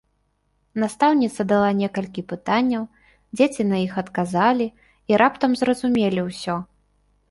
[0.83, 2.83] Настаўніца дала некалькі пытанняў,
[3.37, 4.67] дзеці на іх адказалі
[5.13, 6.63] і раптам зразумелі ўсё.